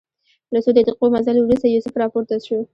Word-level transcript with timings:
له 0.53 0.59
څو 0.63 0.69
دقیقو 0.77 1.05
مزل 1.13 1.37
وروسته 1.39 1.67
یوسف 1.67 1.93
راپورته 2.01 2.35
شو. 2.45 2.57